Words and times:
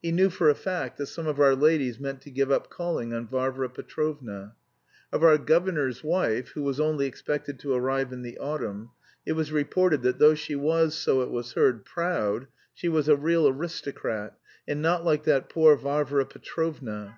He 0.00 0.12
knew 0.12 0.30
for 0.30 0.48
a 0.48 0.54
fact 0.54 0.96
that 0.96 1.08
some 1.08 1.26
of 1.26 1.38
our 1.38 1.54
ladies 1.54 2.00
meant 2.00 2.22
to 2.22 2.30
give 2.30 2.50
up 2.50 2.70
calling 2.70 3.12
on 3.12 3.28
Varvara 3.28 3.68
Petrovna. 3.68 4.54
Of 5.12 5.22
our 5.22 5.36
governor's 5.36 6.02
wife 6.02 6.52
(who 6.52 6.62
was 6.62 6.80
only 6.80 7.04
expected 7.04 7.58
to 7.58 7.74
arrive 7.74 8.10
in 8.10 8.22
the 8.22 8.38
autumn) 8.38 8.92
it 9.26 9.32
was 9.32 9.52
reported 9.52 10.00
that 10.04 10.18
though 10.18 10.34
she 10.34 10.56
was, 10.56 10.94
so 10.94 11.20
it 11.20 11.28
was 11.30 11.52
heard, 11.52 11.84
proud, 11.84 12.46
she 12.72 12.88
was 12.88 13.08
a 13.10 13.16
real 13.16 13.46
aristocrat, 13.46 14.38
and 14.66 14.80
"not 14.80 15.04
like 15.04 15.24
that 15.24 15.50
poor 15.50 15.76
Varvara 15.76 16.24
Petrovna." 16.24 17.16